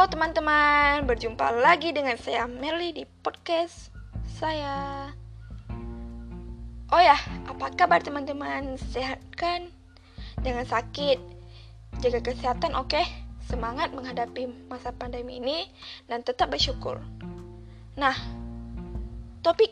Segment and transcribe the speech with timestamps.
[0.00, 3.92] Halo teman-teman, berjumpa lagi dengan saya Merly di podcast
[4.40, 5.12] saya.
[6.88, 8.80] Oh ya, apa kabar teman-teman?
[8.80, 9.68] Sehat kan?
[10.40, 11.20] Jangan sakit,
[12.00, 12.96] jaga kesehatan oke?
[12.96, 13.04] Okay?
[13.44, 15.68] Semangat menghadapi masa pandemi ini
[16.08, 16.96] dan tetap bersyukur.
[18.00, 18.16] Nah,
[19.44, 19.68] topik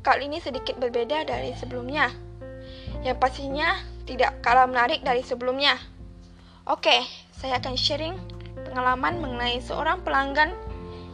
[0.00, 2.08] kali ini sedikit berbeda dari sebelumnya.
[3.04, 3.76] Yang pastinya
[4.08, 5.76] tidak kalah menarik dari sebelumnya.
[6.64, 7.04] Oke,
[7.36, 8.37] saya akan sharing
[8.78, 10.54] pengalaman mengenai seorang pelanggan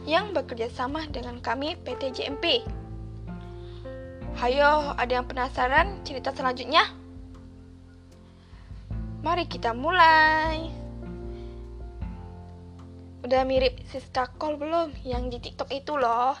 [0.05, 2.61] yang bekerja sama dengan kami PT JMP.
[4.37, 6.85] Hayo, ada yang penasaran cerita selanjutnya?
[9.25, 10.69] Mari kita mulai.
[13.25, 16.37] Udah mirip Sister Call belum yang di TikTok itu loh?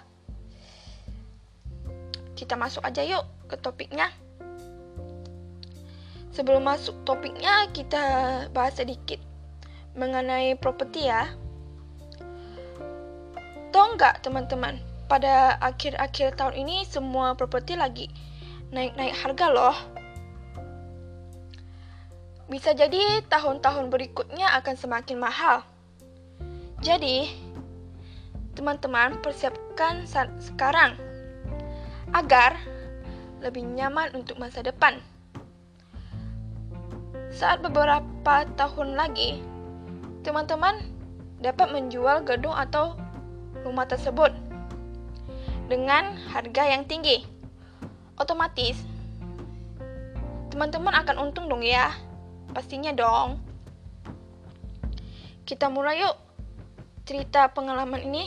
[2.37, 4.13] Kita masuk aja yuk ke topiknya.
[6.37, 8.05] Sebelum masuk topiknya, kita
[8.53, 9.24] bahas sedikit
[9.95, 11.31] mengenai properti ya.
[13.71, 18.07] Tahu nggak teman-teman, pada akhir-akhir tahun ini semua properti lagi
[18.71, 19.77] naik-naik harga loh.
[22.45, 25.65] Bisa jadi tahun-tahun berikutnya akan semakin mahal.
[26.85, 27.31] Jadi,
[28.53, 30.93] teman-teman persiapkan saat sekarang
[32.13, 32.59] agar
[33.41, 35.01] lebih nyaman untuk masa depan.
[37.33, 39.41] Saat beberapa tahun lagi,
[40.25, 40.81] teman-teman
[41.37, 42.97] dapat menjual gedung atau
[43.61, 44.33] rumah tersebut
[45.69, 47.21] dengan harga yang tinggi.
[48.17, 48.81] Otomatis,
[50.49, 51.93] teman-teman akan untung dong ya.
[52.57, 53.37] Pastinya dong.
[55.45, 56.17] Kita mulai yuk
[57.05, 58.25] cerita pengalaman ini.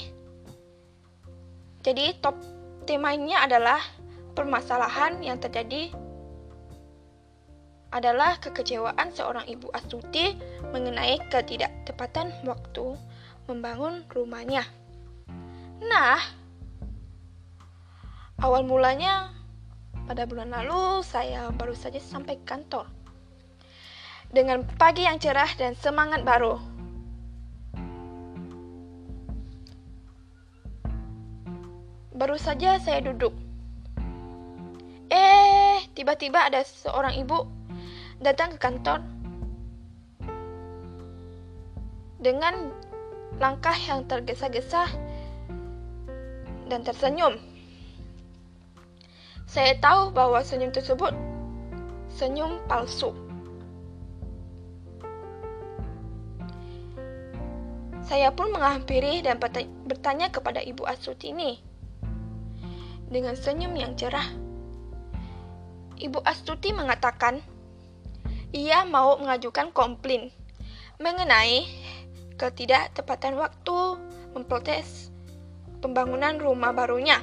[1.82, 2.38] Jadi top
[2.86, 3.82] temanya adalah
[4.38, 5.90] permasalahan yang terjadi
[7.98, 10.38] adalah kekecewaan seorang ibu Astuti
[10.70, 12.94] mengenai ketidaktepatan waktu
[13.50, 14.62] membangun rumahnya.
[15.82, 16.22] Nah,
[18.38, 19.34] awal mulanya
[20.06, 22.86] pada bulan lalu saya baru saja sampai kantor
[24.30, 26.60] dengan pagi yang cerah dan semangat baru.
[32.14, 33.30] Baru saja saya duduk.
[35.08, 37.57] Eh, tiba-tiba ada seorang ibu
[38.18, 38.98] datang ke kantor
[42.18, 42.74] dengan
[43.38, 44.90] langkah yang tergesa-gesa
[46.66, 47.38] dan tersenyum.
[49.48, 51.14] Saya tahu bahwa senyum tersebut
[52.12, 53.14] senyum palsu.
[58.04, 59.38] Saya pun menghampiri dan
[59.84, 61.60] bertanya kepada Ibu Astuti ini
[63.08, 64.26] dengan senyum yang cerah.
[65.98, 67.40] Ibu Astuti mengatakan,
[68.52, 70.32] ia mau mengajukan komplain
[70.96, 71.68] mengenai
[72.40, 74.00] ketidaktepatan waktu
[74.32, 75.12] memprotes
[75.84, 77.20] pembangunan rumah barunya.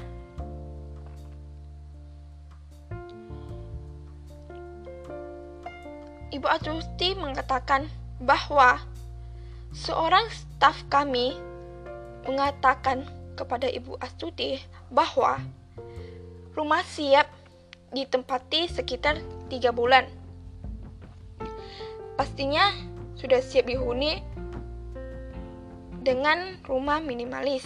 [6.29, 7.87] Ibu Astuti mengatakan
[8.19, 8.83] bahwa
[9.71, 11.31] seorang staf kami
[12.27, 13.07] mengatakan
[13.39, 14.59] kepada Ibu Astuti
[14.91, 15.39] bahwa
[16.53, 17.31] rumah siap
[17.95, 20.24] ditempati sekitar tiga bulan
[22.15, 22.71] pastinya
[23.15, 24.19] sudah siap dihuni
[26.03, 27.65] dengan rumah minimalis.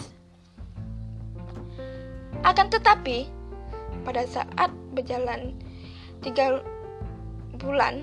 [2.40, 3.28] Akan tetapi,
[4.06, 5.52] pada saat berjalan
[6.24, 6.64] tiga
[7.60, 8.00] bulan,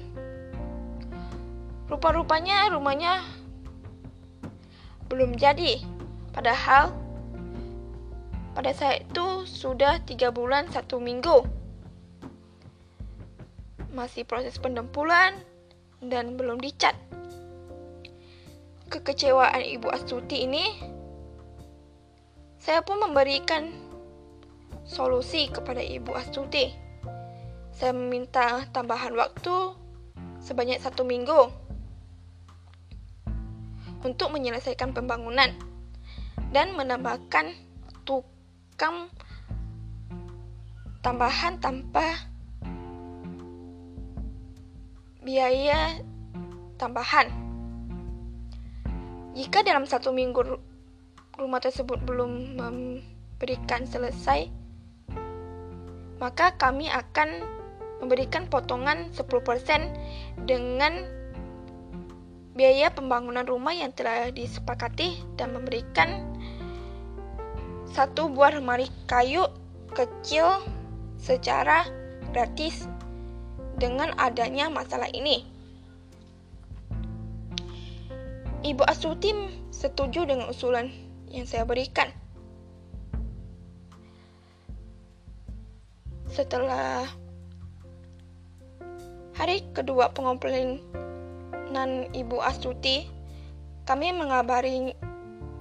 [1.89, 3.25] rupa-rupanya rumahnya
[5.09, 5.81] belum jadi.
[6.37, 6.93] Padahal
[8.53, 11.49] pada saat itu sudah tiga bulan satu minggu.
[13.89, 15.33] Masih proses pendempulan,
[16.01, 16.93] dan belum dicat.
[18.87, 20.63] Kekecewaan Ibu Astuti ini,
[22.61, 23.67] saya pun memberikan
[24.87, 26.71] solusi kepada Ibu Astuti.
[27.75, 29.75] Saya meminta tambahan waktu
[30.41, 31.51] sebanyak satu minggu
[34.01, 35.51] untuk menyelesaikan pembangunan
[36.55, 37.51] dan menambahkan
[38.07, 39.11] tukang
[41.03, 42.31] tambahan tanpa
[45.27, 45.99] biaya
[46.79, 47.27] tambahan.
[49.35, 50.39] Jika dalam satu minggu
[51.35, 54.47] rumah tersebut belum memberikan selesai,
[56.23, 57.43] maka kami akan
[57.99, 61.03] memberikan potongan 10% dengan
[62.55, 66.23] biaya pembangunan rumah yang telah disepakati dan memberikan
[67.91, 69.43] satu buah lemari kayu
[69.91, 70.63] kecil
[71.19, 71.83] secara
[72.31, 72.87] gratis
[73.77, 75.45] dengan adanya masalah ini.
[78.65, 79.31] Ibu Astuti
[79.69, 80.89] setuju dengan usulan
[81.29, 82.09] yang saya berikan.
[86.33, 87.05] Setelah
[89.37, 90.81] hari kedua pengumpulan
[92.11, 93.05] Ibu Astuti,
[93.85, 94.97] kami mengabari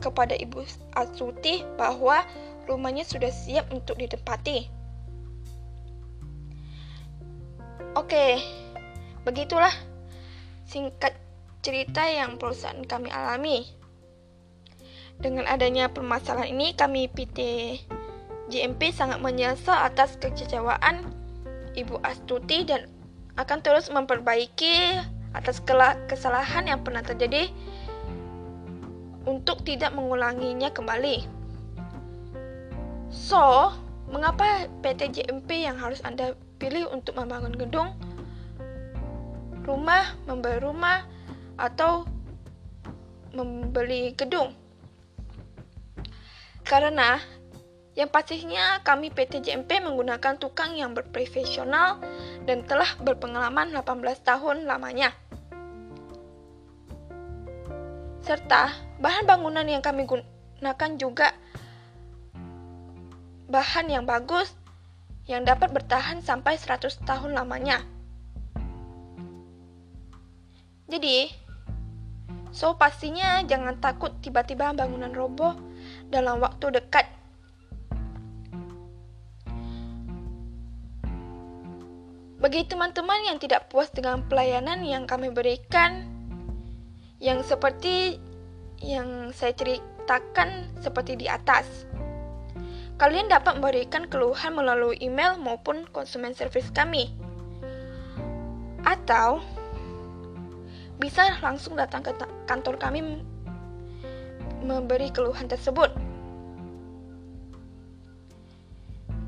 [0.00, 0.64] kepada Ibu
[0.96, 2.24] Astuti bahwa
[2.64, 4.75] rumahnya sudah siap untuk ditempati.
[8.06, 8.38] Oke,
[9.26, 9.74] begitulah
[10.62, 11.18] singkat
[11.58, 13.66] cerita yang perusahaan kami alami.
[15.18, 17.38] Dengan adanya permasalahan ini, kami PT
[18.46, 21.02] JMP sangat menyesal atas kekecewaan
[21.74, 22.86] Ibu Astuti dan
[23.34, 25.02] akan terus memperbaiki
[25.34, 25.58] atas
[26.06, 27.50] kesalahan yang pernah terjadi
[29.26, 31.26] untuk tidak mengulanginya kembali.
[33.10, 33.74] So,
[34.06, 37.96] mengapa PT JMP yang harus Anda pilih untuk membangun gedung,
[39.64, 41.04] rumah, membeli rumah,
[41.56, 42.04] atau
[43.32, 44.52] membeli gedung.
[46.66, 47.20] Karena
[47.96, 51.96] yang pastinya kami PT JMP menggunakan tukang yang berprofesional
[52.44, 55.16] dan telah berpengalaman 18 tahun lamanya.
[58.20, 61.32] Serta bahan bangunan yang kami gunakan juga
[63.46, 64.50] bahan yang bagus
[65.26, 67.82] yang dapat bertahan sampai 100 tahun lamanya.
[70.86, 71.34] Jadi,
[72.54, 75.58] so pastinya jangan takut tiba-tiba bangunan roboh
[76.06, 77.10] dalam waktu dekat.
[82.38, 86.06] Bagi teman-teman yang tidak puas dengan pelayanan yang kami berikan,
[87.18, 88.22] yang seperti
[88.78, 91.66] yang saya ceritakan seperti di atas.
[92.96, 97.12] Kalian dapat memberikan keluhan melalui email maupun konsumen service kami.
[98.88, 99.44] Atau
[100.96, 102.16] bisa langsung datang ke
[102.48, 103.20] kantor kami
[104.64, 105.92] memberi keluhan tersebut.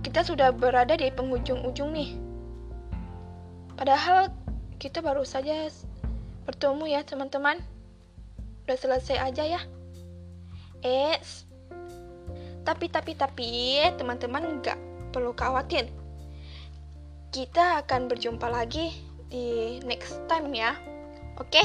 [0.00, 2.17] Kita sudah berada di penghujung-ujung nih.
[3.76, 4.32] Padahal
[4.81, 5.69] kita baru saja
[6.49, 7.61] bertemu ya teman-teman.
[8.65, 9.61] Udah selesai aja ya.
[10.81, 11.20] Eh,
[12.69, 14.76] tapi, tapi, tapi, teman-teman nggak
[15.09, 15.88] perlu khawatir.
[17.32, 18.93] Kita akan berjumpa lagi
[19.32, 20.76] di next time ya.
[21.41, 21.65] Oke?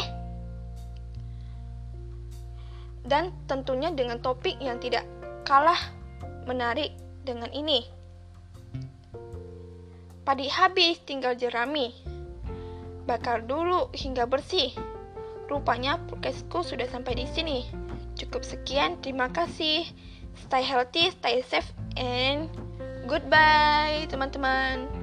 [3.04, 5.04] Dan tentunya dengan topik yang tidak
[5.44, 5.80] kalah
[6.48, 6.96] menarik
[7.28, 7.84] dengan ini.
[10.24, 11.92] Padi habis tinggal jerami.
[13.04, 14.72] Bakar dulu hingga bersih.
[15.52, 17.68] Rupanya podcastku sudah sampai di sini.
[18.16, 19.84] Cukup sekian, terima kasih.
[20.36, 22.50] Stay healthy, stay safe, and
[23.08, 25.03] goodbye teman-teman.